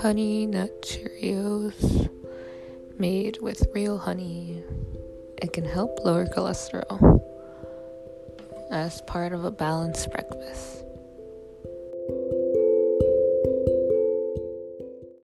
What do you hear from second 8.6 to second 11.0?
as part of a balanced breakfast.